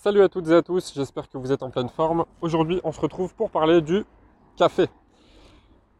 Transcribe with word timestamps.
Salut 0.00 0.22
à 0.22 0.28
toutes 0.28 0.46
et 0.46 0.54
à 0.54 0.62
tous, 0.62 0.92
j'espère 0.94 1.28
que 1.28 1.38
vous 1.38 1.50
êtes 1.50 1.64
en 1.64 1.70
pleine 1.70 1.88
forme. 1.88 2.24
Aujourd'hui, 2.40 2.80
on 2.84 2.92
se 2.92 3.00
retrouve 3.00 3.34
pour 3.34 3.50
parler 3.50 3.80
du 3.82 4.04
café. 4.56 4.86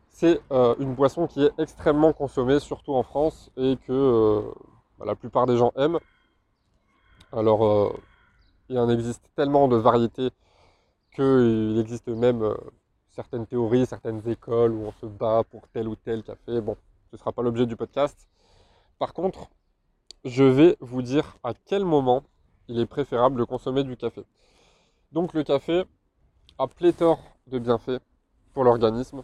C'est 0.09 0.41
euh, 0.53 0.77
une 0.79 0.95
boisson 0.95 1.27
qui 1.27 1.43
est 1.43 1.51
extrêmement 1.59 2.13
consommée, 2.13 2.61
surtout 2.61 2.95
en 2.95 3.03
France, 3.03 3.51
et 3.57 3.77
que 3.89 3.93
euh, 3.93 4.43
bah, 5.01 5.05
la 5.05 5.17
plupart 5.17 5.47
des 5.47 5.57
gens 5.57 5.73
aiment. 5.75 5.99
Alors, 7.33 7.67
euh, 7.67 7.93
il 8.69 8.79
en 8.79 8.89
existe 8.89 9.33
tellement 9.35 9.67
de 9.67 9.75
variétés 9.75 10.31
qu'il 11.13 11.77
existe 11.81 12.07
même 12.07 12.55
certaines 13.11 13.49
théories, 13.49 13.85
certaines 13.85 14.23
écoles 14.29 14.75
où 14.75 14.87
on 14.87 14.93
se 14.93 15.07
bat 15.07 15.43
pour 15.51 15.67
tel 15.73 15.89
ou 15.89 15.97
tel 15.97 16.23
café. 16.23 16.61
Bon, 16.61 16.77
ce 17.11 17.17
ne 17.17 17.19
sera 17.19 17.33
pas 17.33 17.43
l'objet 17.43 17.67
du 17.67 17.75
podcast. 17.75 18.29
Par 19.01 19.13
contre, 19.13 19.49
je 20.25 20.45
vais 20.45 20.77
vous 20.79 21.03
dire 21.03 21.37
à 21.43 21.53
quel 21.53 21.85
moment 21.85 22.23
il 22.69 22.79
est 22.79 22.87
préférable 22.87 23.39
de 23.39 23.45
consommer 23.45 23.83
du 23.83 23.97
café. 23.97 24.23
Donc 25.13 25.33
le 25.33 25.43
café 25.43 25.85
a 26.59 26.67
pléthore 26.67 27.21
de 27.47 27.59
bienfaits 27.59 28.01
pour 28.53 28.65
l'organisme. 28.65 29.23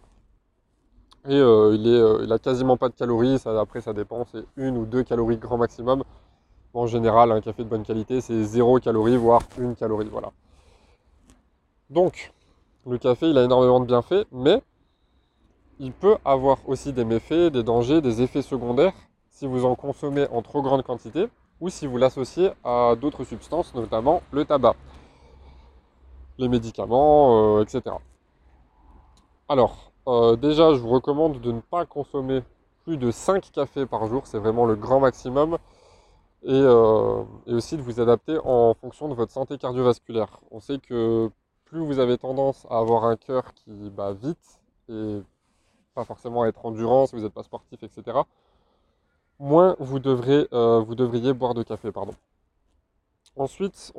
Et 1.27 1.34
euh, 1.34 1.74
il, 1.74 1.86
est, 1.86 2.00
euh, 2.00 2.20
il 2.22 2.33
a 2.33 2.38
quasiment 2.38 2.77
pas 2.77 2.88
de 2.88 2.95
calories, 2.95 3.41
après 3.46 3.80
ça 3.80 3.92
dépend, 3.92 4.27
c'est 4.30 4.45
une 4.56 4.77
ou 4.77 4.84
deux 4.84 5.02
calories 5.02 5.38
grand 5.38 5.56
maximum. 5.56 6.05
En 6.74 6.86
général, 6.86 7.33
un 7.33 7.41
café 7.41 7.64
de 7.64 7.69
bonne 7.69 7.84
qualité, 7.84 8.20
c'est 8.20 8.42
zéro 8.42 8.78
calorie, 8.80 9.16
voire 9.16 9.42
une 9.58 9.77
calorie. 9.77 10.08
Voilà. 10.11 10.33
Donc, 11.88 12.33
le 12.86 12.98
café, 12.98 13.30
il 13.30 13.38
a 13.38 13.45
énormément 13.45 13.80
de 13.80 13.86
bienfaits, 13.86 14.27
mais 14.33 14.61
il 15.78 15.92
peut 15.92 16.16
avoir 16.24 16.58
aussi 16.69 16.92
des 16.92 17.05
méfaits, 17.05 17.52
des 17.52 17.62
dangers, 17.62 18.00
des 18.00 18.22
effets 18.22 18.42
secondaires 18.42 18.92
si 19.30 19.47
vous 19.47 19.64
en 19.64 19.74
consommez 19.77 20.27
en 20.28 20.42
trop 20.42 20.62
grande 20.62 20.83
quantité 20.83 21.28
ou 21.60 21.68
si 21.68 21.86
vous 21.86 21.96
l'associez 21.96 22.50
à 22.64 22.94
d'autres 23.00 23.24
substances, 23.24 23.74
notamment 23.74 24.22
le 24.32 24.44
tabac, 24.44 24.76
les 26.38 26.48
médicaments, 26.48 27.58
euh, 27.58 27.62
etc. 27.62 27.96
Alors, 29.48 29.92
euh, 30.08 30.36
déjà, 30.36 30.74
je 30.74 30.78
vous 30.78 30.91
recommande 30.91 31.41
de 31.41 31.52
ne 31.52 31.61
pas 31.61 31.86
consommer 31.86 32.42
plus 32.84 32.96
de 32.98 33.11
5 33.11 33.50
cafés 33.52 33.86
par 33.86 34.06
jour, 34.06 34.27
c'est 34.27 34.38
vraiment 34.38 34.66
le 34.66 34.77
grand 34.77 35.00
maximum. 35.00 35.58
Et, 36.42 36.50
euh, 36.52 37.22
et, 37.46 37.55
aussi 37.55 37.78
de 37.78 37.83
vous 37.83 38.00
adapter 38.00 38.39
en 38.44 38.74
fonction 38.74 39.08
de 39.08 39.14
votre 39.14 39.33
santé 39.33 39.56
cardiovasculaire. 39.56 40.41
On 40.50 40.61
sait 40.61 40.78
que 40.78 41.30
plus 41.64 41.80
vous 41.80 41.98
avez 41.98 42.18
tendance 42.18 42.66
à 42.68 42.78
avoir 42.78 43.05
un 43.05 43.16
cœur 43.16 43.55
qui 43.55 43.89
bat 43.89 44.12
vite 44.12 44.61
et 44.91 45.22
pas 45.94 46.05
forcément 46.05 46.44
être 46.44 46.66
endurant 46.66 47.06
si 47.06 47.16
vous 47.16 47.22
n'êtes 47.22 47.33
pas 47.33 47.44
sportif, 47.44 47.83
etc., 47.83 48.18
moins 49.45 49.77
euh, 49.81 50.81
vous 50.81 50.95
devriez 50.95 51.33
boire 51.33 51.55
de 51.55 51.62
café. 51.62 51.92
Pardon. 51.92 52.14
Ensuite, 53.37 53.92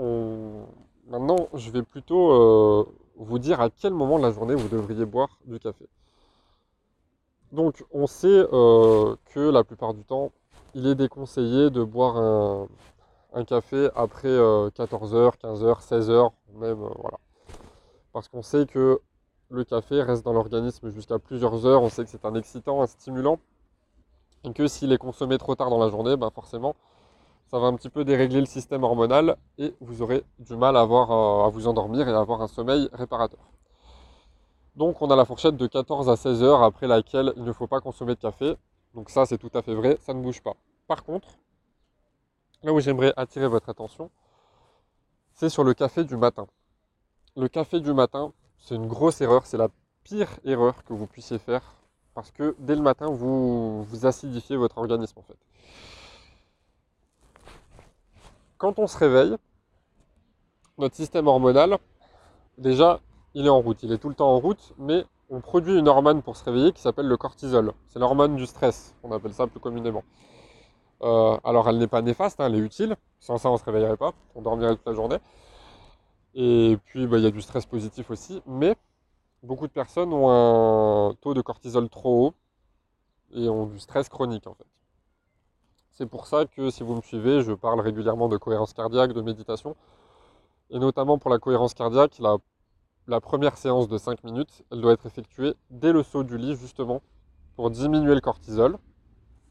maintenant, 1.08 1.50
je 1.54 1.70
vais 1.72 1.84
plutôt 1.84 2.32
euh, 2.32 2.86
vous 3.18 3.40
dire 3.40 3.62
à 3.62 3.70
quel 3.70 3.94
moment 3.94 4.18
de 4.18 4.24
la 4.24 4.32
journée 4.32 4.56
vous 4.56 4.68
devriez 4.68 5.06
boire 5.06 5.38
du 5.46 5.60
café. 5.60 5.86
Donc, 7.52 7.86
on 7.92 8.08
sait 8.08 8.28
euh, 8.28 9.16
que 9.34 9.40
la 9.40 9.64
plupart 9.64 9.94
du 9.94 10.04
temps, 10.04 10.32
il 10.74 10.88
est 10.88 10.96
déconseillé 10.96 11.70
de 11.70 11.84
boire 11.84 12.18
un, 12.18 12.68
un 13.34 13.46
café 13.46 13.90
après 13.96 14.30
14h, 14.30 15.34
15h, 15.42 15.88
16h, 15.88 16.32
même, 16.56 16.74
voilà. 16.74 17.20
Parce 18.12 18.28
qu'on 18.30 18.42
sait 18.42 18.66
que 18.66 19.00
le 19.50 19.64
café 19.64 20.02
reste 20.02 20.26
dans 20.26 20.34
l'organisme 20.34 20.90
jusqu'à 20.90 21.20
plusieurs 21.20 21.66
heures, 21.66 21.84
on 21.84 21.90
sait 21.90 22.04
que 22.04 22.09
c'est 22.09 22.26
un 22.26 22.36
excitant, 22.36 22.82
un 22.82 22.88
stimulant, 22.88 23.40
et 24.46 24.54
que 24.54 24.68
s'il 24.68 24.92
est 24.92 24.98
consommé 24.98 25.38
trop 25.38 25.56
tard 25.56 25.70
dans 25.70 25.80
la 25.80 25.90
journée, 25.90 26.16
bah 26.18 26.30
forcément, 26.34 26.76
ça 27.48 27.60
va 27.60 27.68
un 27.68 27.74
petit 27.76 27.90
peu 27.90 28.04
dérégler 28.04 28.40
le 28.40 28.46
système 28.46 28.84
hormonal 28.84 29.38
et 29.58 29.74
vous 29.82 30.02
aurez 30.02 30.24
du 30.40 30.56
mal 30.56 30.76
à, 30.78 30.84
euh, 30.84 31.46
à 31.46 31.50
vous 31.50 31.68
endormir 31.68 32.08
et 32.10 32.14
à 32.14 32.20
avoir 32.20 32.42
un 32.42 32.48
sommeil 32.48 32.90
réparateur. 32.94 33.40
Donc 34.76 35.02
on 35.02 35.10
a 35.10 35.16
la 35.16 35.26
fourchette 35.26 35.56
de 35.56 35.68
14 35.68 36.10
à 36.10 36.16
16 36.16 36.44
heures 36.44 36.64
après 36.64 36.88
laquelle 36.88 37.34
il 37.38 37.44
ne 37.44 37.54
faut 37.54 37.68
pas 37.68 37.80
consommer 37.80 38.16
de 38.16 38.20
café. 38.20 38.56
Donc 38.94 39.09
ça 39.09 39.25
c'est 39.25 39.38
tout 39.38 39.52
à 39.53 39.62
fait 39.62 39.74
vrai, 39.74 39.97
ça 40.02 40.14
ne 40.14 40.22
bouge 40.22 40.42
pas. 40.42 40.56
Par 40.88 41.03
contre, 41.03 41.28
là 42.64 42.74
où 42.74 42.80
j'aimerais 42.80 43.14
attirer 43.16 43.48
votre 43.48 43.69
attention, 43.69 44.09
c'est 45.34 45.50
sur 45.50 45.64
le 45.64 45.74
café 45.74 46.03
du 46.03 46.18
matin. 46.18 46.48
Le 47.36 47.48
café 47.48 47.80
du 47.80 47.94
matin, 47.94 48.34
c'est 48.58 48.75
une 48.75 48.88
grosse 48.88 49.22
erreur, 49.22 49.46
c'est 49.46 49.58
la 49.58 49.69
pire 50.03 50.30
erreur 50.46 50.84
que 50.84 50.94
vous 50.94 51.08
puissiez 51.08 51.40
faire 51.40 51.64
parce 52.16 52.31
que 52.31 52.56
dès 52.59 52.76
le 52.76 52.81
matin, 52.81 53.08
vous, 53.12 53.84
vous 53.84 54.06
acidifiez 54.06 54.56
votre 54.56 54.78
organisme 54.80 55.20
en 55.20 55.22
fait. 55.22 55.38
Quand 58.58 58.80
on 58.80 58.88
se 58.88 58.98
réveille, 58.98 59.36
notre 60.78 60.96
système 60.96 61.28
hormonal, 61.28 61.78
déjà, 62.58 63.02
il 63.34 63.46
est 63.46 63.50
en 63.50 63.59
route, 63.59 63.84
il 63.84 63.92
est 63.92 63.98
tout 63.98 64.09
le 64.09 64.16
temps 64.16 64.34
en 64.34 64.40
route, 64.40 64.74
mais 64.80 65.06
on 65.30 65.42
produit 65.42 65.78
une 65.78 65.88
hormone 65.88 66.22
pour 66.22 66.38
se 66.38 66.44
réveiller 66.46 66.72
qui 66.72 66.81
s'appelle 66.81 67.08
le 67.08 67.18
cortisol. 67.18 67.74
C'est 67.90 68.00
l'hormone 68.00 68.38
du 68.38 68.46
stress, 68.46 68.96
on 69.04 69.12
appelle 69.12 69.34
ça 69.34 69.46
plus 69.46 69.59
communément. 69.59 70.04
Euh, 71.02 71.38
alors 71.44 71.68
elle 71.68 71.78
n'est 71.78 71.88
pas 71.88 72.02
néfaste, 72.02 72.40
hein, 72.40 72.46
elle 72.48 72.56
est 72.56 72.59
utile. 72.59 72.96
Sans 73.20 73.38
ça, 73.38 73.50
on 73.50 73.54
ne 73.54 73.58
se 73.58 73.66
réveillerait 73.66 73.98
pas, 73.98 74.14
on 74.36 74.42
dormirait 74.42 74.75
toute 74.78 74.88
la 74.88 74.94
journée. 74.94 75.18
Et 76.34 76.78
puis, 76.86 77.08
bah, 77.08 77.18
il 77.18 77.24
y 77.24 77.28
a 77.28 77.31
du 77.31 77.42
stress 77.42 77.66
positif 77.66 78.09
aussi. 78.12 78.42
Mais 78.46 78.75
beaucoup 79.45 79.67
de 79.67 79.72
personnes 79.72 80.11
ont 80.11 80.29
un 80.29 81.13
taux 81.22 81.33
de 81.33 81.41
cortisol 81.41 81.89
trop 81.89 82.28
haut 82.28 82.33
et 83.33 83.47
ont 83.50 83.67
du 83.67 83.79
stress 83.79 84.09
chronique 84.09 84.47
en 84.47 84.53
fait. 84.53 84.66
C'est 85.91 86.07
pour 86.07 86.28
ça 86.28 86.45
que 86.45 86.69
si 86.72 86.83
vous 86.83 86.95
me 86.95 87.01
suivez, 87.01 87.41
je 87.41 87.53
parle 87.53 87.79
régulièrement 87.79 88.28
de 88.28 88.35
cohérence 88.35 88.73
cardiaque, 88.73 89.13
de 89.13 89.22
méditation. 89.22 89.78
Et 90.69 90.78
notamment 90.78 91.17
pour 91.17 91.31
la 91.31 91.39
cohérence 91.39 91.73
cardiaque, 91.73 92.19
la, 93.07 93.22
première 93.22 93.57
séance 93.57 93.88
de 93.88 93.97
5 93.97 94.23
minutes, 94.25 94.63
elle 94.72 94.81
doit 94.81 94.91
être 94.91 95.06
effectuée 95.06 95.53
dès 95.69 95.94
le 95.94 96.03
saut 96.03 96.23
du 96.23 96.38
lit 96.38 96.57
justement 96.57 97.01
pour 97.56 97.69
diminuer 97.69 98.13
le 98.13 98.19
cortisol 98.19 98.77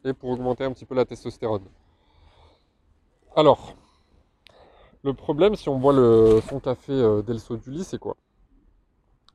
et 0.05 0.12
pour 0.12 0.28
augmenter 0.28 0.65
un 0.65 0.72
petit 0.72 0.84
peu 0.84 0.94
la 0.94 1.06
testostérone. 1.06 1.65
Alors, 3.37 3.75
le 5.03 5.15
problème 5.15 5.56
si 5.56 5.71
on 5.71 5.78
boit 5.78 5.94
le, 5.94 6.43
son 6.49 6.61
café 6.61 6.93
euh, 6.93 7.22
dès 7.22 7.32
le 7.32 7.38
saut 7.38 7.56
du 7.56 7.71
lit, 7.71 7.84
c'est 7.84 7.99
quoi? 7.99 8.16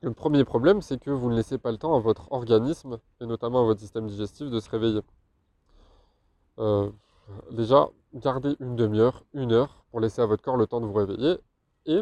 Le 0.02 0.14
premier 0.14 0.46
problème, 0.46 0.82
c'est 0.82 0.98
que 1.00 1.10
vous 1.12 1.30
ne 1.30 1.36
laissez 1.36 1.58
pas 1.58 1.72
le 1.72 1.78
temps 1.78 1.96
à 1.96 2.00
votre 2.00 2.32
organisme, 2.32 3.00
et 3.20 3.26
notamment 3.26 3.62
à 3.62 3.66
votre 3.66 3.82
système 3.82 4.08
digestif, 4.08 4.50
de 4.50 4.60
se 4.60 4.70
réveiller. 4.70 5.02
Euh, 6.60 6.90
déjà, 7.52 7.90
gardez 8.14 8.56
une 8.60 8.76
demi-heure, 8.76 9.24
une 9.34 9.52
heure, 9.52 9.84
pour 9.92 10.00
laisser 10.00 10.22
à 10.22 10.26
votre 10.26 10.42
corps 10.42 10.56
le 10.58 10.68
temps 10.68 10.80
de 10.80 10.86
vous 10.86 10.94
réveiller. 10.94 11.38
Et 11.86 12.02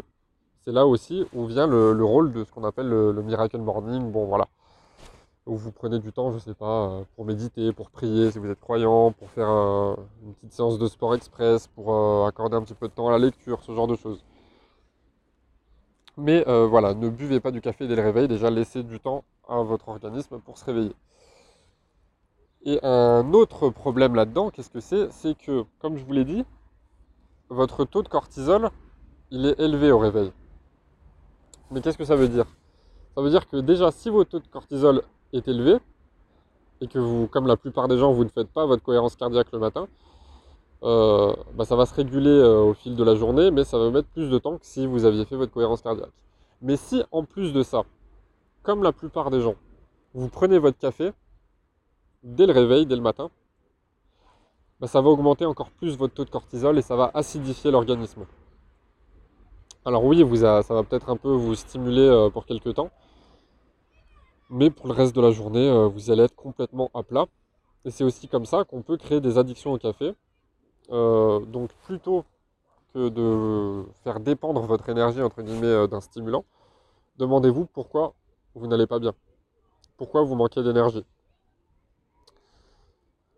c'est 0.64 0.72
là 0.72 0.86
aussi 0.86 1.24
où 1.34 1.46
vient 1.46 1.66
le, 1.66 1.92
le 1.92 2.04
rôle 2.04 2.32
de 2.32 2.44
ce 2.44 2.52
qu'on 2.52 2.64
appelle 2.64 2.88
le, 2.88 3.10
le 3.10 3.22
miracle 3.22 3.58
morning. 3.58 4.12
Bon, 4.12 4.26
voilà 4.26 4.48
où 5.46 5.56
vous 5.56 5.72
prenez 5.72 5.98
du 5.98 6.12
temps, 6.12 6.30
je 6.30 6.36
ne 6.36 6.40
sais 6.40 6.54
pas, 6.54 6.90
euh, 6.90 7.04
pour 7.16 7.24
méditer, 7.24 7.72
pour 7.72 7.90
prier 7.90 8.30
si 8.30 8.38
vous 8.38 8.50
êtes 8.50 8.60
croyant, 8.60 9.12
pour 9.12 9.30
faire 9.30 9.48
euh, 9.48 9.96
une 10.22 10.34
petite 10.34 10.52
séance 10.52 10.78
de 10.78 10.86
sport 10.86 11.14
express, 11.14 11.66
pour 11.68 12.26
accorder 12.26 12.56
un 12.56 12.62
petit 12.62 12.74
peu 12.74 12.86
de 12.86 12.92
temps 12.92 13.08
à 13.08 13.12
la 13.12 13.18
lecture, 13.18 13.62
ce 13.62 13.72
genre 13.74 13.86
de 13.86 13.96
choses. 13.96 14.22
Mais 16.20 16.44
voilà, 16.44 16.94
ne 16.94 17.08
buvez 17.08 17.38
pas 17.38 17.52
du 17.52 17.60
café 17.60 17.86
dès 17.86 17.94
le 17.94 18.02
réveil, 18.02 18.26
déjà 18.28 18.50
laissez 18.50 18.82
du 18.82 18.98
temps 18.98 19.24
à 19.48 19.62
votre 19.62 19.88
organisme 19.88 20.40
pour 20.40 20.58
se 20.58 20.64
réveiller. 20.64 20.94
Et 22.64 22.80
un 22.82 23.32
autre 23.32 23.70
problème 23.70 24.16
là-dedans, 24.16 24.50
qu'est-ce 24.50 24.68
que 24.68 24.80
c'est? 24.80 25.12
C'est 25.12 25.38
que, 25.38 25.64
comme 25.78 25.96
je 25.96 26.04
vous 26.04 26.12
l'ai 26.12 26.24
dit, 26.24 26.44
votre 27.48 27.84
taux 27.84 28.02
de 28.02 28.08
cortisol, 28.08 28.70
il 29.30 29.46
est 29.46 29.60
élevé 29.60 29.92
au 29.92 29.98
réveil. 29.98 30.32
Mais 31.70 31.80
qu'est-ce 31.80 31.96
que 31.96 32.04
ça 32.04 32.16
veut 32.16 32.28
dire? 32.28 32.46
Ça 33.14 33.22
veut 33.22 33.30
dire 33.30 33.48
que 33.48 33.56
déjà, 33.56 33.92
si 33.92 34.10
votre 34.10 34.30
taux 34.30 34.40
de 34.40 34.48
cortisol 34.48 35.02
est 35.32 35.46
élevé 35.46 35.78
et 36.80 36.88
que 36.88 36.98
vous, 36.98 37.28
comme 37.28 37.46
la 37.46 37.56
plupart 37.56 37.86
des 37.86 37.96
gens, 37.96 38.12
vous 38.12 38.24
ne 38.24 38.28
faites 38.28 38.48
pas 38.48 38.66
votre 38.66 38.82
cohérence 38.82 39.14
cardiaque 39.14 39.52
le 39.52 39.60
matin, 39.60 39.86
euh, 40.84 41.34
bah 41.54 41.64
ça 41.64 41.74
va 41.74 41.86
se 41.86 41.94
réguler 41.94 42.30
euh, 42.30 42.60
au 42.60 42.74
fil 42.74 42.94
de 42.94 43.02
la 43.02 43.16
journée, 43.16 43.50
mais 43.50 43.64
ça 43.64 43.78
va 43.78 43.90
mettre 43.90 44.08
plus 44.08 44.30
de 44.30 44.38
temps 44.38 44.58
que 44.58 44.66
si 44.66 44.86
vous 44.86 45.04
aviez 45.04 45.24
fait 45.24 45.36
votre 45.36 45.52
cohérence 45.52 45.82
cardiaque. 45.82 46.12
Mais 46.62 46.76
si 46.76 47.02
en 47.10 47.24
plus 47.24 47.52
de 47.52 47.62
ça, 47.62 47.82
comme 48.62 48.82
la 48.82 48.92
plupart 48.92 49.30
des 49.30 49.40
gens, 49.40 49.56
vous 50.14 50.28
prenez 50.28 50.58
votre 50.58 50.78
café 50.78 51.12
dès 52.22 52.46
le 52.46 52.52
réveil, 52.52 52.86
dès 52.86 52.96
le 52.96 53.02
matin, 53.02 53.30
bah 54.80 54.86
ça 54.86 55.00
va 55.00 55.08
augmenter 55.10 55.46
encore 55.46 55.70
plus 55.70 55.96
votre 55.96 56.14
taux 56.14 56.24
de 56.24 56.30
cortisol 56.30 56.78
et 56.78 56.82
ça 56.82 56.94
va 56.94 57.10
acidifier 57.14 57.70
l'organisme. 57.72 58.26
Alors 59.84 60.04
oui, 60.04 60.22
vous 60.22 60.36
ça 60.36 60.62
va 60.62 60.82
peut-être 60.84 61.10
un 61.10 61.16
peu 61.16 61.30
vous 61.30 61.54
stimuler 61.56 62.02
euh, 62.02 62.30
pour 62.30 62.46
quelques 62.46 62.74
temps, 62.74 62.90
mais 64.50 64.70
pour 64.70 64.86
le 64.86 64.92
reste 64.92 65.14
de 65.16 65.20
la 65.20 65.32
journée, 65.32 65.88
vous 65.88 66.10
allez 66.10 66.22
être 66.22 66.36
complètement 66.36 66.90
à 66.94 67.02
plat. 67.02 67.26
Et 67.84 67.90
c'est 67.90 68.04
aussi 68.04 68.28
comme 68.28 68.44
ça 68.44 68.64
qu'on 68.64 68.82
peut 68.82 68.96
créer 68.96 69.20
des 69.20 69.38
addictions 69.38 69.72
au 69.72 69.78
café. 69.78 70.14
Euh, 70.90 71.40
donc 71.40 71.70
plutôt 71.84 72.24
que 72.94 73.08
de 73.10 73.84
faire 74.04 74.20
dépendre 74.20 74.60
votre 74.62 74.88
énergie 74.88 75.22
entre 75.22 75.42
guillemets 75.42 75.66
euh, 75.66 75.86
d'un 75.86 76.00
stimulant, 76.00 76.44
demandez-vous 77.18 77.66
pourquoi 77.66 78.14
vous 78.54 78.66
n'allez 78.66 78.86
pas 78.86 78.98
bien. 78.98 79.12
Pourquoi 79.96 80.22
vous 80.22 80.34
manquez 80.34 80.62
d'énergie. 80.62 81.04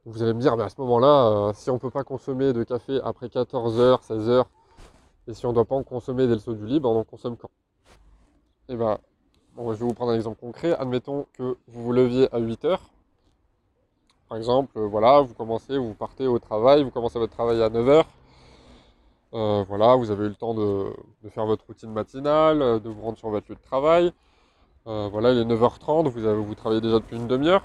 Vous 0.06 0.23
allez 0.23 0.32
me 0.32 0.41
dire, 0.41 0.58
à 0.58 0.69
ce 0.69 0.81
moment-là, 0.81 1.52
si 1.55 1.70
on 1.70 1.75
ne 1.75 1.79
peut 1.79 1.91
pas 1.91 2.05
consommer 2.05 2.52
de 2.52 2.62
café 2.64 3.00
après 3.05 3.26
14h, 3.26 4.02
16h, 4.02 4.44
Et 5.29 5.35
si 5.35 5.44
on 5.47 5.50
ne 5.50 5.55
doit 5.55 5.64
pas 5.64 5.75
en 5.75 5.82
consommer 5.82 6.26
dès 6.26 6.35
le 6.35 6.38
saut 6.41 6.55
du 6.55 6.67
lit, 6.67 6.81
ben 6.81 6.88
on 6.88 7.00
en 7.00 7.05
consomme 7.05 7.37
quand? 7.37 7.50
Eh 8.69 8.76
bon, 8.76 8.97
je 9.58 9.62
vais 9.62 9.85
vous 9.85 9.94
prendre 9.94 10.12
un 10.12 10.17
exemple 10.17 10.41
concret. 10.41 10.75
Admettons 10.75 11.26
que 11.35 11.56
vous 11.69 11.82
vous 11.85 11.93
leviez 11.93 12.32
à 12.35 12.38
8 12.38 12.64
heures. 12.64 12.81
Par 14.31 14.38
exemple, 14.38 14.79
euh, 14.79 14.87
voilà, 14.87 15.23
vous 15.23 15.35
commencez, 15.35 15.77
vous 15.77 15.93
partez 15.93 16.29
au 16.29 16.38
travail, 16.38 16.85
vous 16.85 16.93
commencez 16.93 17.19
votre 17.19 17.32
travail 17.32 17.61
à 17.61 17.69
9 17.69 17.88
heures. 17.88 18.06
Euh, 19.35 19.65
voilà, 19.67 19.97
vous 19.97 20.12
avez 20.12 20.27
eu 20.27 20.29
le 20.29 20.37
temps 20.37 20.55
de, 20.55 20.93
faire 21.31 21.47
votre 21.47 21.67
routine 21.67 21.91
matinale, 21.91 22.62
euh, 22.62 22.79
de 22.79 22.88
vous 22.88 23.03
rendre 23.03 23.19
sur 23.19 23.29
votre 23.29 23.50
lieu 23.50 23.56
de 23.56 23.61
travail. 23.61 24.12
voilà, 24.85 25.32
il 25.32 25.38
est 25.38 25.44
9h30, 25.44 26.09
vous, 26.09 26.25
avez, 26.27 26.41
vous 26.41 26.55
travaillez 26.55 26.81
déjà 26.81 27.00
depuis 27.00 27.17
une 27.17 27.27
demi-heure. 27.27 27.65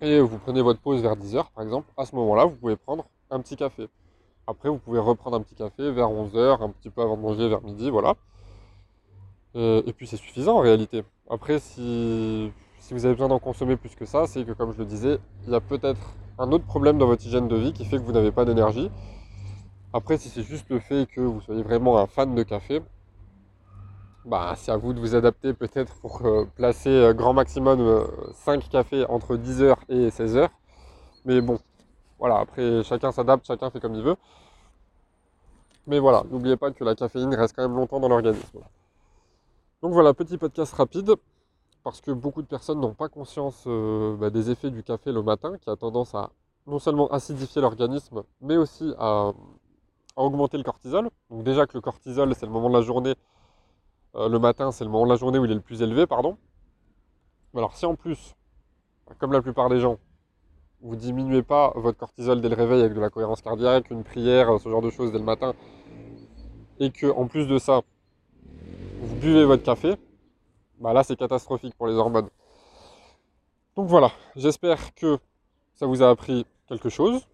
Et 0.00 0.20
vous 0.20 0.38
prenez 0.38 0.62
votre 0.62 0.78
pause 0.80 1.02
vers 1.02 1.16
10h 1.16 1.46
par 1.52 1.64
exemple. 1.64 1.90
À 1.96 2.04
ce 2.04 2.14
moment-là, 2.14 2.44
vous 2.44 2.54
pouvez 2.54 2.76
prendre 2.76 3.04
un 3.30 3.40
petit 3.40 3.56
café. 3.56 3.88
Après, 4.46 4.68
vous 4.68 4.78
pouvez 4.78 5.00
reprendre 5.00 5.36
un 5.36 5.42
petit 5.42 5.56
café 5.56 5.90
vers 5.90 6.10
11h, 6.10 6.62
un 6.62 6.70
petit 6.70 6.90
peu 6.90 7.02
avant 7.02 7.16
de 7.16 7.22
manger 7.22 7.48
vers 7.48 7.62
midi, 7.62 7.90
voilà. 7.90 8.14
Et, 9.56 9.92
puis 9.96 10.06
c'est 10.06 10.16
suffisant 10.16 10.58
en 10.58 10.60
réalité. 10.60 11.02
Après, 11.28 11.58
si, 11.58 12.52
vous 12.92 13.06
avez 13.06 13.14
besoin 13.14 13.28
d'en 13.28 13.38
consommer 13.38 13.76
plus 13.76 13.94
que 13.94 14.04
ça, 14.04 14.26
c'est 14.26 14.44
que 14.44 14.52
comme 14.52 14.72
je 14.72 14.78
le 14.78 14.84
disais, 14.84 15.18
il 15.46 15.52
y 15.52 15.54
a 15.54 15.60
peut-être 15.60 16.14
un 16.38 16.52
autre 16.52 16.66
problème 16.66 16.98
dans 16.98 17.06
votre 17.06 17.24
hygiène 17.24 17.48
de 17.48 17.56
vie 17.56 17.72
qui 17.72 17.84
fait 17.84 17.96
que 17.96 18.02
vous 18.02 18.12
n'avez 18.12 18.32
pas 18.32 18.44
d'énergie. 18.44 18.90
Après, 19.92 20.18
si 20.18 20.28
c'est 20.28 20.42
juste 20.42 20.68
le 20.68 20.80
fait 20.80 21.06
que 21.06 21.20
vous 21.20 21.40
soyez 21.40 21.62
vraiment 21.62 21.98
un 21.98 22.06
fan 22.06 22.34
de 22.34 22.42
café, 22.42 22.82
bah, 24.24 24.54
c'est 24.56 24.72
à 24.72 24.76
vous 24.76 24.92
de 24.92 25.00
vous 25.00 25.14
adapter 25.14 25.54
peut-être 25.54 25.94
pour 26.00 26.26
euh, 26.26 26.46
placer 26.56 26.90
euh, 26.90 27.12
grand 27.12 27.32
maximum 27.32 28.06
5 28.34 28.64
euh, 28.64 28.68
cafés 28.70 29.06
entre 29.06 29.36
10h 29.36 29.76
et 29.88 30.08
16h. 30.08 30.48
Mais 31.24 31.40
bon, 31.40 31.60
voilà, 32.18 32.38
après 32.38 32.82
chacun 32.82 33.12
s'adapte, 33.12 33.46
chacun 33.46 33.70
fait 33.70 33.80
comme 33.80 33.94
il 33.94 34.02
veut. 34.02 34.16
Mais 35.86 35.98
voilà, 35.98 36.24
n'oubliez 36.30 36.56
pas 36.56 36.70
que 36.70 36.82
la 36.84 36.94
caféine 36.94 37.34
reste 37.34 37.54
quand 37.54 37.62
même 37.62 37.76
longtemps 37.76 38.00
dans 38.00 38.08
l'organisme. 38.08 38.60
Donc 39.82 39.92
voilà, 39.92 40.14
petit 40.14 40.38
podcast 40.38 40.72
rapide, 40.72 41.14
parce 41.84 42.00
que 42.00 42.10
beaucoup 42.10 42.40
de 42.40 42.46
personnes 42.46 42.80
n'ont 42.80 42.94
pas 42.94 43.10
conscience 43.10 43.64
euh, 43.66 44.16
bah, 44.16 44.30
des 44.30 44.50
effets 44.50 44.70
du 44.70 44.82
café 44.82 45.12
le 45.12 45.22
matin, 45.22 45.58
qui 45.58 45.68
a 45.68 45.76
tendance 45.76 46.14
à 46.14 46.30
non 46.66 46.78
seulement 46.78 47.08
acidifier 47.08 47.60
l'organisme, 47.60 48.22
mais 48.40 48.56
aussi 48.56 48.94
à, 48.98 49.32
augmenter 50.16 50.56
le 50.56 50.64
cortisol. 50.64 51.10
Donc 51.30 51.44
déjà 51.44 51.66
que 51.66 51.74
le 51.74 51.82
cortisol, 51.82 52.34
c'est 52.34 52.46
le 52.46 52.52
moment 52.52 52.70
de 52.70 52.74
la 52.74 52.80
journée, 52.80 53.14
euh, 54.16 54.30
le 54.30 54.38
matin, 54.38 54.72
c'est 54.72 54.84
le 54.84 54.90
moment 54.90 55.04
de 55.04 55.10
la 55.10 55.16
journée 55.16 55.38
où 55.38 55.44
il 55.44 55.50
est 55.50 55.56
le 55.56 55.60
plus 55.60 55.82
élevé, 55.82 56.06
pardon. 56.06 56.38
Alors 57.54 57.76
si 57.76 57.84
en 57.84 57.96
plus, 57.96 58.34
comme 59.18 59.32
la 59.32 59.42
plupart 59.42 59.68
des 59.68 59.78
gens, 59.78 59.98
vous 60.80 60.96
diminuez 60.96 61.42
pas 61.42 61.72
votre 61.76 61.98
cortisol 61.98 62.40
dès 62.40 62.48
le 62.48 62.56
réveil 62.56 62.80
avec 62.80 62.94
de 62.94 63.00
la 63.00 63.10
cohérence 63.10 63.42
cardiaque, 63.42 63.90
une 63.90 64.04
prière, 64.04 64.58
ce 64.58 64.70
genre 64.70 64.82
de 64.82 64.90
choses 64.90 65.12
dès 65.12 65.18
le 65.18 65.24
matin, 65.24 65.52
et 66.80 66.90
que 66.90 67.06
en 67.06 67.26
plus 67.26 67.46
de 67.46 67.58
ça, 67.58 67.82
vous 69.02 69.16
buvez 69.16 69.44
votre 69.44 69.62
café, 69.62 69.96
bah 70.80 70.92
là 70.92 71.02
c'est 71.02 71.16
catastrophique 71.16 71.74
pour 71.76 71.86
les 71.86 71.94
hormones. 71.94 72.28
Donc 73.76 73.88
voilà, 73.88 74.12
j'espère 74.36 74.94
que 74.94 75.18
ça 75.74 75.86
vous 75.86 76.02
a 76.02 76.10
appris 76.10 76.46
quelque 76.68 76.88
chose 76.88 77.26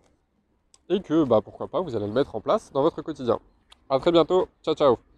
et 0.88 1.00
que 1.00 1.24
bah 1.24 1.40
pourquoi 1.42 1.68
pas 1.68 1.80
vous 1.80 1.94
allez 1.96 2.06
le 2.06 2.12
mettre 2.12 2.34
en 2.34 2.40
place 2.40 2.72
dans 2.72 2.82
votre 2.82 3.02
quotidien. 3.02 3.38
A 3.88 3.98
très 3.98 4.12
bientôt, 4.12 4.48
ciao 4.62 4.74
ciao 4.74 5.09